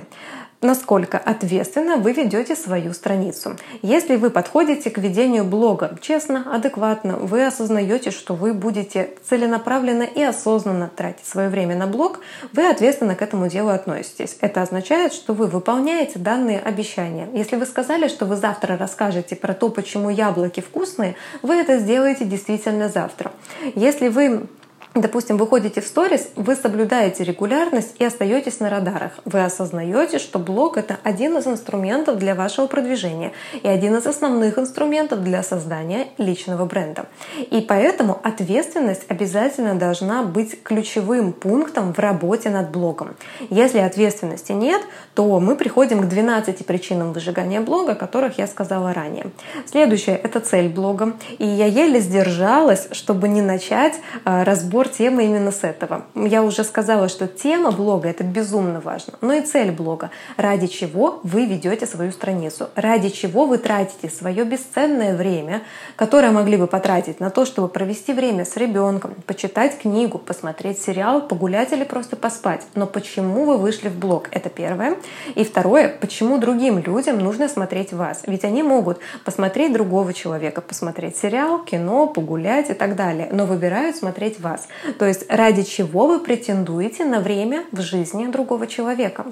[0.63, 3.56] насколько ответственно вы ведете свою страницу.
[3.82, 10.21] Если вы подходите к ведению блога честно, адекватно, вы осознаете, что вы будете целенаправленно и
[10.21, 12.19] осознанно тратить свое время на блог,
[12.54, 14.38] вы ответственно к этому делу относитесь.
[14.41, 17.30] Это означает, что вы выполняете данные обещания.
[17.34, 22.26] Если вы сказали, что вы завтра расскажете про то, почему яблоки вкусные, вы это сделаете
[22.26, 23.32] действительно завтра.
[23.76, 24.47] Если вы
[24.96, 29.14] Допустим, вы ходите в сторис, вы соблюдаете регулярность и остаетесь на радарах.
[29.26, 33.32] Вы осознаете, что блог— это один из инструментов для вашего продвижения
[33.64, 37.08] и один из основных инструментов для создания личного бренда.
[37.50, 43.16] И поэтому ответственность обязательно должна быть ключевым пунктом в работе над блогом.
[43.50, 44.84] Если ответственности нет,
[45.16, 49.32] то мы приходим к 12 причинам выжигания блога, о которых я сказала ранее.
[49.66, 51.14] Следующее— это цель блога.
[51.40, 56.04] И я еле сдержалась, чтобы не начать а, разбор разбор темы именно с этого.
[56.15, 61.19] Я уже сказала, что тема блога— это безумно важно, но и цель блога, ради чего
[61.24, 65.62] вы ведете свою страницу, ради чего вы тратите свое бесценное время,
[65.96, 71.22] которое могли бы потратить на то, чтобы провести время с ребенком, почитать книгу, посмотреть сериал,
[71.22, 72.62] погулять или просто поспать.
[72.76, 74.28] Но почему вы вышли в блог?
[74.32, 74.96] Это первое.
[75.36, 78.24] И второе, почему другим людям нужно смотреть вас?
[78.28, 83.96] Ведь они могут посмотреть другого человека, посмотреть сериал, кино, погулять и так далее, но выбирают
[83.96, 84.67] смотреть вас.
[85.00, 89.26] То есть ради чего вы претендуете на время в жизни другого человека.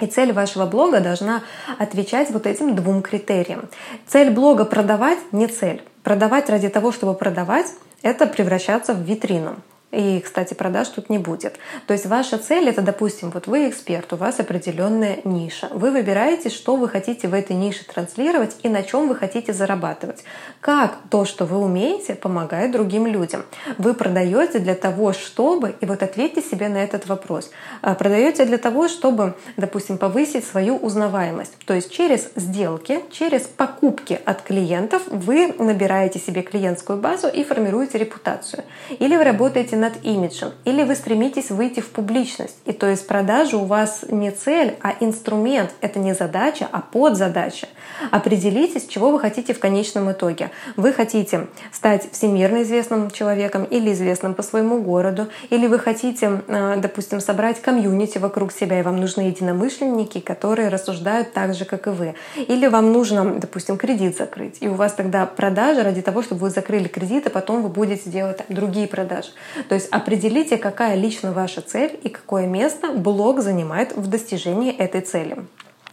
[0.00, 1.42] И цель вашего блога должна
[1.78, 3.68] отвечать вот этим двум критериям.
[4.06, 5.82] Цель блога продавать не цель.
[6.02, 7.66] Продавать ради того, чтобы продавать,
[8.02, 9.56] это превращаться в витрину.
[9.90, 11.58] И, кстати, продаж тут не будет.
[11.86, 15.68] То есть ваша цель это, допустим, вот вы эксперт, у вас определенная ниша.
[15.72, 20.22] Вы выбираете, что вы хотите в этой нише транслировать и на чем вы хотите зарабатывать.
[20.60, 23.42] Как то, что вы умеете, помогает другим людям.
[23.78, 27.50] Вы продаете для того, чтобы, и вот ответьте себе на этот вопрос,
[27.82, 31.56] а, продаете для того, чтобы, допустим, повысить свою узнаваемость.
[31.66, 37.98] То есть через сделки, через покупки от клиентов вы набираете себе клиентскую базу и формируете
[37.98, 38.62] репутацию.
[39.00, 42.56] Или вы работаете над имиджем, или вы стремитесь выйти в публичность.
[42.66, 45.70] И то есть продажа у вас не цель, а инструмент.
[45.80, 47.68] Это не задача, а подзадача.
[48.10, 50.50] Определитесь, чего вы хотите в конечном итоге.
[50.76, 56.76] Вы хотите стать всемирно известным человеком или известным по своему городу, или вы хотите, э,
[56.78, 61.90] допустим, собрать комьюнити вокруг себя, и вам нужны единомышленники, которые рассуждают так же, как и
[61.90, 62.14] вы.
[62.36, 66.50] Или вам нужно, допустим, кредит закрыть, и у вас тогда продажа ради того, чтобы вы
[66.50, 69.30] закрыли кредит, а потом вы будете делать другие продажи.
[69.68, 75.00] То есть определите, какая лично ваша цель и какое место блог занимает в достижении этой
[75.00, 75.36] цели.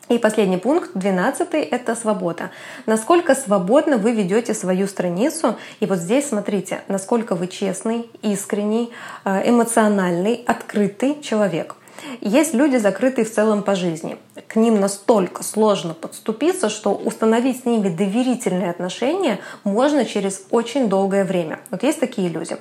[0.09, 2.49] И последний пункт, двенадцатый, это свобода.
[2.85, 5.57] Насколько свободно вы ведете свою страницу.
[5.81, 8.89] И вот здесь смотрите, насколько вы честный, искренний,
[9.25, 11.75] э, эмоциональный, открытый человек.
[12.21, 14.17] Есть люди, закрытые в целом по жизни.
[14.47, 21.25] К ним настолько сложно подступиться, что установить с ними доверительные отношения можно через очень долгое
[21.25, 21.59] время.
[21.69, 22.55] Вот есть такие люди.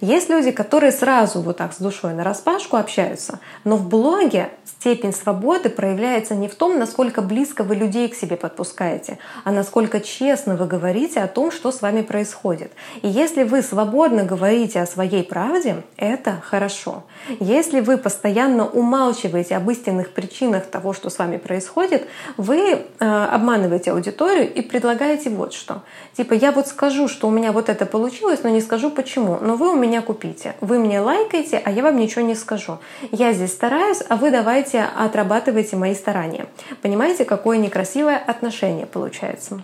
[0.00, 5.12] Есть люди, которые сразу вот так с душой на распашку общаются, но в блоге степень
[5.12, 10.56] свободы проявляется не в том, насколько близко вы людей к себе подпускаете, а насколько честно
[10.56, 12.72] вы говорите о том, что с вами происходит.
[13.02, 17.04] И если вы свободно говорите о своей правде, это хорошо.
[17.40, 22.06] Если вы постоянно умалчиваете об истинных причинах того, что с вами происходит,
[22.36, 25.82] вы э, обманываете аудиторию и предлагаете вот что.
[26.16, 29.38] Типа, я вот скажу, что у меня вот это получилось, но не скажу почему.
[29.40, 30.54] Но вы у меня купите.
[30.60, 32.78] Вы мне лайкаете, а я вам ничего не скажу.
[33.12, 36.46] Я здесь стараюсь, а вы давайте отрабатывайте мои старания.
[36.82, 39.62] Понимаете, какое некрасивое отношение получается?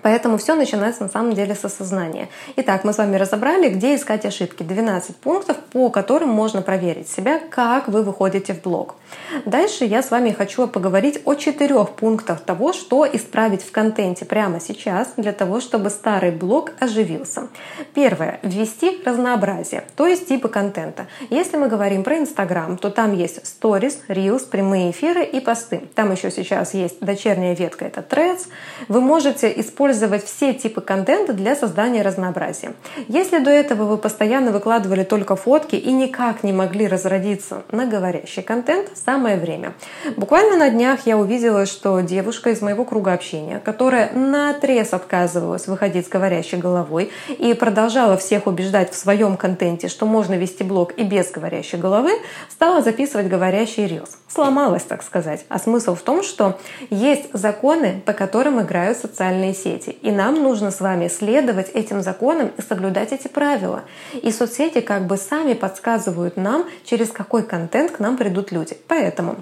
[0.00, 2.28] Поэтому все начинается на самом деле с осознания.
[2.56, 4.62] Итак, мы с вами разобрали, где искать ошибки.
[4.62, 8.96] 12 пунктов, по которым можно проверить себя, как вы выходите в блог.
[9.44, 14.60] Дальше я с вами хочу поговорить о четырех пунктах того, что исправить в контенте прямо
[14.60, 17.48] сейчас для того, чтобы старый блог оживился.
[17.94, 18.40] Первое.
[18.42, 21.06] Ввести разнообразие, то есть типы контента.
[21.28, 25.82] Если мы говорим про Инстаграм, то там есть Stories, Reels, прямые эфиры и посты.
[25.94, 28.48] Там еще сейчас есть дочерняя ветка, это Threads.
[28.88, 32.74] Вы можете использовать использовать все типы контента для создания разнообразия.
[33.08, 38.42] Если до этого вы постоянно выкладывали только фотки и никак не могли разродиться на говорящий
[38.42, 39.72] контент, самое время.
[40.16, 45.66] Буквально на днях я увидела, что девушка из моего круга общения, которая на отрез отказывалась
[45.66, 50.96] выходить с говорящей головой и продолжала всех убеждать в своем контенте, что можно вести блог
[50.96, 52.12] и без говорящей головы,
[52.48, 54.16] стала записывать говорящий рилс.
[54.28, 55.44] Сломалась, так сказать.
[55.48, 56.56] А смысл в том, что
[56.88, 59.71] есть законы, по которым играют социальные сети.
[59.78, 63.82] И нам нужно с вами следовать этим законам и соблюдать эти правила.
[64.22, 68.76] И соцсети как бы сами подсказывают нам, через какой контент к нам придут люди.
[68.88, 69.36] Поэтому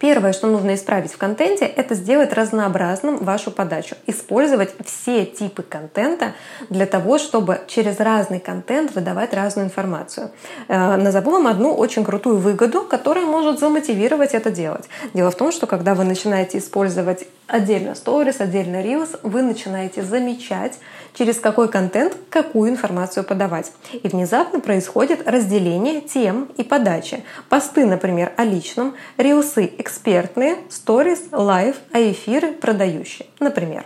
[0.00, 3.96] Первое, что нужно исправить в контенте, это сделать разнообразным вашу подачу.
[4.06, 6.34] Использовать все типы контента
[6.70, 10.30] для того, чтобы через разный контент выдавать разную информацию.
[10.68, 14.84] Э, назову вам одну очень крутую выгоду, которая может замотивировать это делать.
[15.14, 20.78] Дело в том, что когда вы начинаете использовать отдельно сторис, отдельно reels, вы начинаете замечать,
[21.14, 23.72] через какой контент какую информацию подавать.
[23.92, 27.24] И внезапно происходит разделение тем и подачи.
[27.48, 33.84] Посты, например, о личном, reels экспертные, сторис, live, а эфиры продающие, например.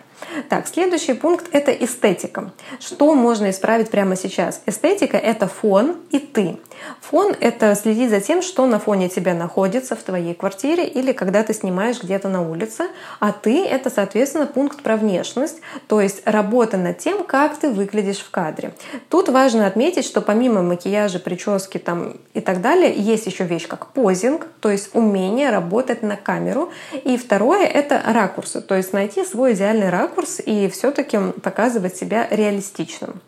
[0.49, 2.53] Так, следующий пункт— это эстетика.
[2.81, 4.63] Что можно исправить прямо сейчас?
[4.67, 6.59] Эстетика— это фон и ты.
[7.01, 11.43] Фон— это следить за тем, что на фоне тебя находится в твоей квартире или когда
[11.43, 12.85] ты снимаешь где-то на улице.
[13.21, 18.19] А ты— это, соответственно, пункт про внешность, то есть работа над тем, как ты выглядишь
[18.19, 18.73] в кадре.
[19.09, 23.89] Тут важно отметить, что помимо макияжа, прически там и так далее, есть еще вещь как
[23.89, 26.71] позинг, то есть умение работать на камеру.
[27.05, 32.27] И второе— это ракурсы, то есть найти свой идеальный ракурс, ракурс и все-таки показывать себя
[32.31, 33.21] реалистичным.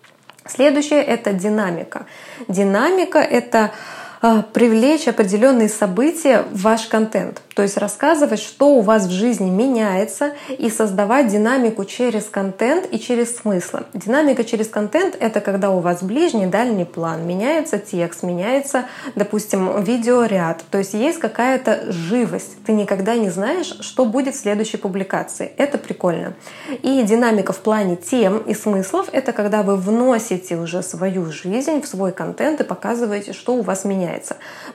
[0.47, 2.07] Следующее— это динамика.
[2.49, 3.72] Динамика— это
[4.21, 7.41] привлечь определенные события в ваш контент.
[7.55, 12.99] То есть рассказывать, что у вас в жизни меняется и создавать динамику через контент и
[12.99, 13.85] через смыслы.
[13.93, 20.62] Динамика через контент— это когда у вас ближний, дальний план, меняется текст, меняется, допустим, видеоряд.
[20.71, 22.57] То есть есть какая-то живость.
[22.64, 25.53] Ты никогда не знаешь, что будет в следующей публикации.
[25.57, 26.35] Это прикольно.
[26.83, 31.87] И динамика в плане тем и смыслов— это когда вы вносите уже свою жизнь в
[31.87, 34.09] свой контент и показываете, что у вас меняется.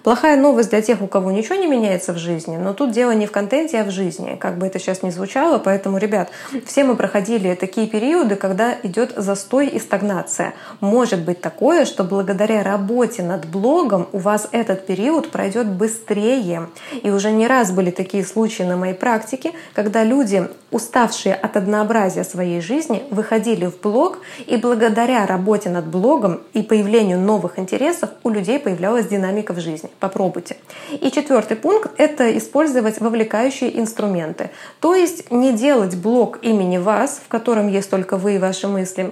[0.04, 3.26] Плохая новость для тех, у кого ничего не меняется в жизни, но тут дело не
[3.26, 5.58] в контенте, а в жизни, как бы это сейчас ни звучало.
[5.60, 6.30] Поэтому, ребят,
[6.66, 10.54] все мы проходили такие периоды, когда идет застой и стагнация.
[10.80, 16.70] Может быть такое, что благодаря работе над блогом у вас этот период пройдет быстрее.
[17.04, 22.24] И уже не раз были такие случаи на моей практике, когда люди, уставшие от однообразия
[22.24, 28.30] своей жизни, выходили в блог, и благодаря работе над блогом и появлению новых интересов у
[28.30, 29.90] людей появлялась динамика в жизни.
[30.00, 30.58] Попробуйте.
[30.92, 34.50] И четвертый пункт— это использовать вовлекающие инструменты.
[34.80, 39.12] То есть не делать блок имени вас, в котором есть только вы и ваши мысли,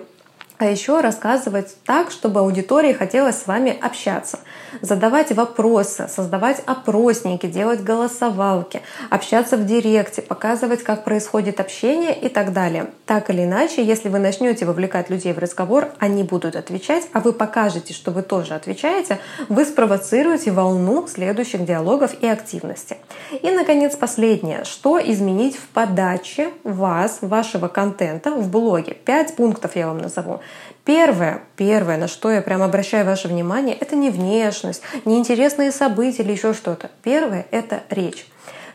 [0.63, 4.39] а еще рассказывать так, чтобы аудитории хотелось с вами общаться,
[4.81, 12.53] задавать вопросы, создавать опросники, делать голосовалки, общаться в директе, показывать, как происходит общение и так
[12.53, 12.91] далее.
[13.05, 17.33] Так или иначе, если вы начнете вовлекать людей в разговор, они будут отвечать, а вы
[17.33, 22.95] покажете, что вы тоже отвечаете, вы спровоцируете волну следующих диалогов и активности.
[23.41, 24.63] И, наконец, последнее.
[24.63, 28.93] Что изменить в подаче вас, вашего контента в блоге?
[28.93, 30.39] Пять пунктов я вам назову.
[30.85, 36.23] Первое, первое, на что я прям обращаю ваше внимание, это не внешность, не интересные события
[36.23, 36.91] или еще что-то.
[37.03, 38.25] Первое— это речь.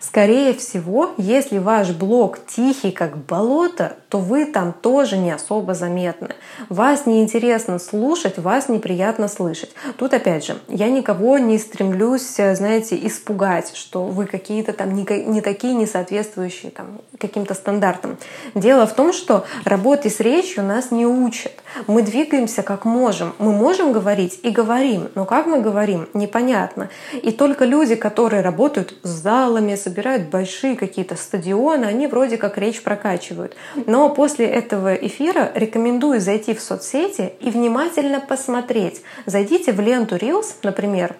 [0.00, 6.30] Скорее всего, если ваш блог тихий, как болото, то вы там тоже не особо заметны.
[6.68, 9.70] Вас неинтересно слушать, вас неприятно слышать.
[9.96, 15.40] Тут опять же, я никого не стремлюсь, знаете, испугать, что вы какие-то там не, не
[15.40, 18.18] такие, не соответствующие там, каким-то стандартам.
[18.54, 21.52] Дело в том, что работе с речью нас не учат.
[21.86, 23.34] Мы двигаемся как можем.
[23.38, 26.88] Мы можем говорить и говорим, но как мы говорим, непонятно.
[27.12, 32.82] И только люди, которые работают с залами, собирают большие какие-то стадионы, они вроде как речь
[32.82, 33.56] прокачивают.
[33.86, 39.02] Но после этого эфира рекомендую зайти в соцсети и внимательно посмотреть.
[39.24, 41.16] Зайдите в ленту Reels, например,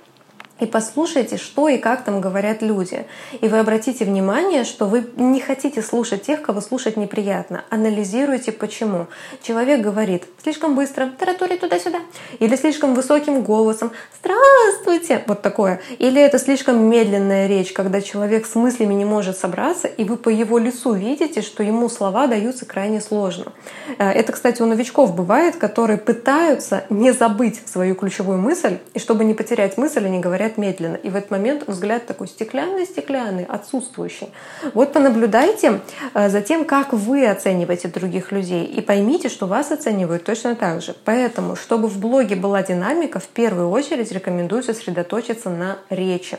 [0.60, 3.06] и послушайте, что и как там говорят люди.
[3.40, 7.64] И вы обратите внимание, что вы не хотите слушать тех, кого слушать неприятно.
[7.70, 9.06] Анализируйте, почему.
[9.42, 11.98] Человек говорит слишком быстро, таратури туда-сюда.
[12.38, 15.80] Или слишком высоким голосом «Здравствуйте!» Вот такое.
[15.98, 20.28] Или это слишком медленная речь, когда человек с мыслями не может собраться, и вы по
[20.28, 23.52] его лицу видите, что ему слова даются крайне сложно.
[23.98, 29.24] Э, это, кстати, у новичков бывает, которые пытаются не забыть свою ключевую мысль, и чтобы
[29.24, 30.96] не потерять мысль, они говорят читает медленно.
[30.96, 34.28] И в этот момент взгляд такой стеклянный-стеклянный, отсутствующий.
[34.74, 35.80] Вот понаблюдайте
[36.14, 40.82] э, за тем, как вы оцениваете других людей, и поймите, что вас оценивают точно так
[40.82, 40.94] же.
[41.04, 46.38] Поэтому, чтобы в блоге была динамика, в первую очередь рекомендую сосредоточиться на речи.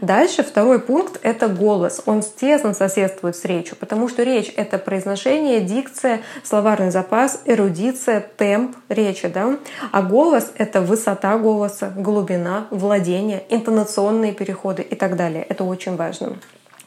[0.00, 2.02] Дальше второй пункт— это голос.
[2.06, 8.76] Он тесно соседствует с речью, потому что речь— это произношение, дикция, словарный запас, эрудиция, темп
[8.88, 9.28] речи.
[9.28, 9.56] Да?
[9.92, 15.44] А голос— это высота голоса, глубина, владение, интонационные переходы и так далее.
[15.48, 16.38] Это очень важно.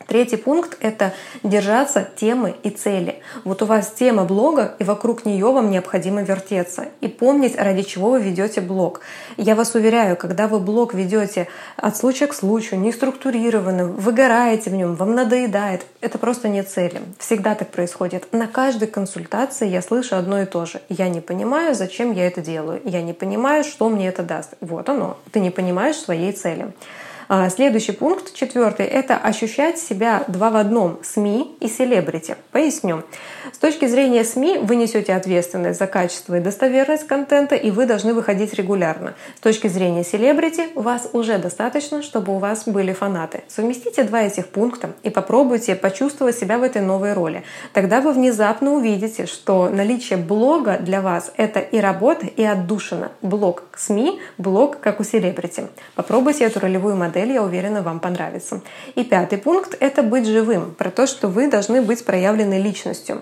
[0.08, 3.22] Третий пункт— это держаться темы и цели.
[3.44, 6.86] Вот у вас тема блога, и вокруг нее вам необходимо вертеться.
[7.02, 9.02] И помнить, ради чего вы ведете блог.
[9.36, 14.76] Я вас уверяю, когда вы блог ведете от случая к случаю, не структурированно, выгораете в
[14.76, 17.02] нем, вам надоедает, это просто не цели.
[17.20, 18.32] Всегда так происходит.
[18.32, 20.82] На каждой консультации я слышу одно и то же.
[20.88, 22.80] Я не понимаю, зачем я это делаю.
[22.86, 24.54] Я не понимаю, что мне это даст.
[24.62, 25.18] Вот оно.
[25.34, 26.72] Ты не понимаешь своей цели.
[27.30, 32.38] А, следующий пункт, четвертый, это ощущать себя два в одном СМИ и селебрити.
[32.54, 33.04] Поясню.
[33.52, 38.14] С точки зрения СМИ вы несете ответственность за качество и достоверность контента, и вы должны
[38.14, 39.14] выходить регулярно.
[39.36, 43.44] С точки зрения селебрити вас уже достаточно, чтобы у вас были фанаты.
[43.50, 47.44] Совместите два этих пункта и попробуйте почувствовать себя в этой новой роли.
[47.74, 53.12] Тогда вы внезапно увидите, что наличие блога для вас— это и работа, и отдушина.
[53.22, 55.68] Блог к СМИ, блог как у селебрити.
[55.96, 58.62] Попробуйте эту ролевую модель модель, я уверена, вам понравится.
[58.96, 63.22] И пятый пункт— это быть живым, про то, что вы должны быть проявленной личностью.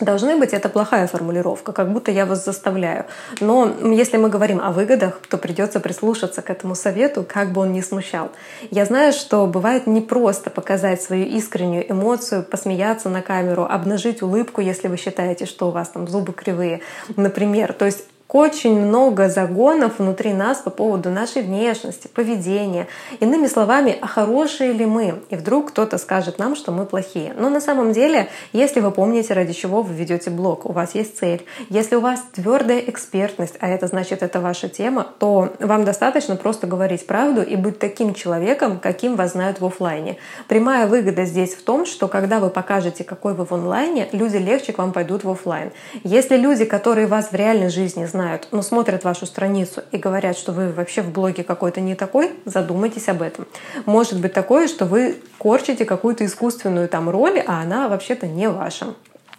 [0.00, 3.04] Должны быть это плохая формулировка, как будто я вас заставляю.
[3.40, 7.72] Но если мы говорим о выгодах, то придется прислушаться к этому совету, как бы он
[7.72, 8.30] ни смущал.
[8.70, 14.88] Я знаю, что бывает непросто показать свою искреннюю эмоцию, посмеяться на камеру, обнажить улыбку, если
[14.88, 16.80] вы считаете, что у вас там зубы кривые,
[17.16, 17.74] например.
[17.74, 22.86] То есть очень много загонов внутри нас по поводу нашей внешности, поведения.
[23.18, 25.20] Иными словами, а хорошие ли мы?
[25.30, 27.34] И вдруг кто-то скажет нам, что мы плохие.
[27.36, 31.18] Но на самом деле, если вы помните, ради чего вы ведете блог, у вас есть
[31.18, 36.36] цель, если у вас твердая экспертность, а это значит, это ваша тема, то вам достаточно
[36.36, 40.18] просто говорить правду и быть таким человеком, каким вас знают в офлайне.
[40.48, 44.72] Прямая выгода здесь в том, что когда вы покажете, какой вы в онлайне, люди легче
[44.72, 45.72] к вам пойдут в офлайн.
[46.04, 50.36] Если люди, которые вас в реальной жизни знают, знают, но смотрят вашу страницу и говорят,
[50.36, 53.46] что вы вообще в блоге какой-то не такой, задумайтесь об этом.
[53.86, 58.94] Может быть такое, что вы корчите какую-то искусственную там роль, а она вообще-то не ваша.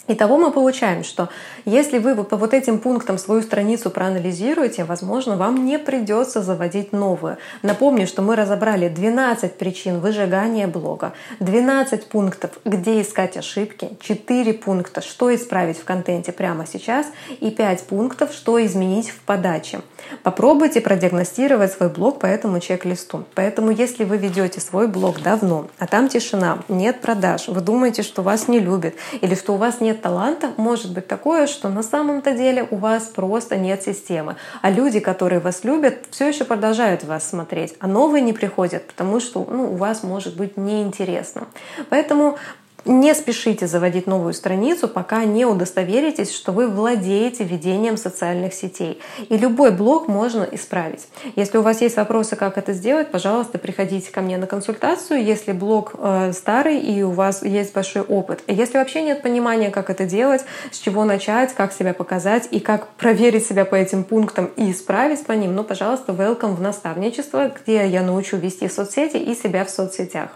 [0.08, 1.30] Итого мы получаем, что
[1.64, 7.38] если вы по вот этим пунктам свою страницу проанализируете, возможно, вам не придется заводить новую.
[7.62, 15.02] Напомню, что мы разобрали 12 причин выжигания блога, 12 пунктов, где искать ошибки, 4 пункта,
[15.02, 17.06] что исправить в контенте прямо сейчас
[17.40, 19.82] и 5 пунктов, что изменить в подаче.
[20.24, 23.26] Попробуйте продиагностировать свой блог по этому чек-листу.
[23.36, 28.24] Поэтому если вы ведете свой блог давно, а там тишина, нет продаж, вы думаете, что
[28.24, 32.34] вас не любят или что у вас нет таланта, может быть такое, что на самом-то
[32.34, 34.36] деле у вас просто нет системы.
[34.62, 39.20] А люди, которые вас любят, все еще продолжают вас смотреть, а новые не приходят, потому
[39.20, 41.48] что ну, у вас может быть неинтересно.
[41.90, 42.38] Поэтому
[42.86, 49.00] не спешите заводить новую страницу, пока не удостоверитесь, что вы владеете ведением социальных сетей.
[49.30, 51.08] И любой блог можно исправить.
[51.36, 55.52] Если у вас есть вопросы, как это сделать, пожалуйста, приходите ко мне на консультацию, если
[55.52, 58.44] блог э, старый и у вас есть большой опыт.
[58.48, 62.88] Если вообще нет понимания, как это делать, с чего начать, как себя показать и как
[62.90, 67.88] проверить себя по этим пунктам и исправить по ним, ну, пожалуйста, welcome в наставничество, где
[67.88, 70.30] я научу вести соцсети и себя в соцсетях.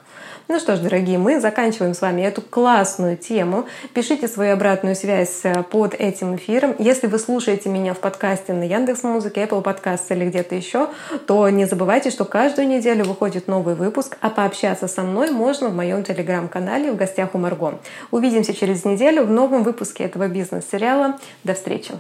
[0.48, 3.66] Ну что ж, дорогие, мы заканчиваем с вами эту классную тему.
[3.96, 6.76] Пишите свою обратную связь э, под этим эфиром.
[6.78, 10.90] Если вы слушаете меня в подкасте на Яндекс Музыке, Apple Podcast или где-то еще,
[11.26, 15.76] то не забывайте, что каждую неделю выходит новый выпуск, а пообщаться со мной можно в
[15.76, 17.80] моем телеграм-канале в гостях у Марго.
[18.12, 21.18] Увидимся через неделю в новом выпуске этого бизнес-сериала.
[21.44, 21.94] До встречи!